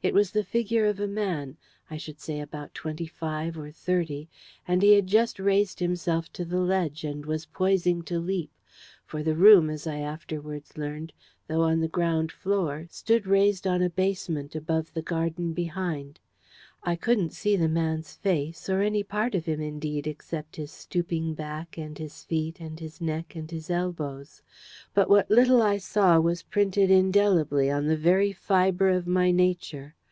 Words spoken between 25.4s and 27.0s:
I saw was printed